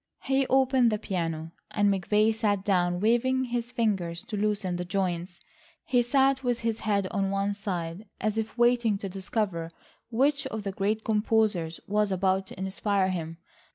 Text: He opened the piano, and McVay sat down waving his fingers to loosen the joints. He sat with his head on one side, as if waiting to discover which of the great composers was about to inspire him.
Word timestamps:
He 0.23 0.47
opened 0.47 0.91
the 0.91 0.97
piano, 0.97 1.51
and 1.69 1.87
McVay 1.93 2.33
sat 2.33 2.65
down 2.65 2.99
waving 3.01 3.43
his 3.43 3.71
fingers 3.71 4.23
to 4.23 4.35
loosen 4.35 4.77
the 4.77 4.83
joints. 4.83 5.39
He 5.85 6.01
sat 6.01 6.43
with 6.43 6.61
his 6.61 6.79
head 6.79 7.07
on 7.11 7.29
one 7.29 7.53
side, 7.53 8.07
as 8.19 8.35
if 8.35 8.57
waiting 8.57 8.97
to 8.97 9.09
discover 9.09 9.69
which 10.09 10.47
of 10.47 10.63
the 10.63 10.71
great 10.71 11.03
composers 11.03 11.79
was 11.85 12.11
about 12.11 12.47
to 12.47 12.57
inspire 12.57 13.09
him. 13.09 13.37